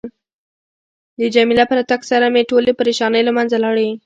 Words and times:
د 1.19 1.21
جميله 1.35 1.63
په 1.67 1.73
راتګ 1.77 2.01
سره 2.11 2.25
مې 2.33 2.41
ټولې 2.49 2.71
پریشانۍ 2.79 3.21
له 3.25 3.31
منځه 3.37 3.57
لاړې. 3.63 3.89